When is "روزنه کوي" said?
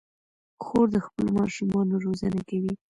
2.05-2.73